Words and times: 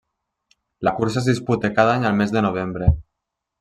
La 0.87 0.93
cursa 1.01 1.21
es 1.23 1.29
disputa 1.33 1.73
cada 1.79 1.95
any 1.99 2.11
al 2.13 2.19
mes 2.25 2.37
de 2.39 2.47
novembre. 2.51 2.93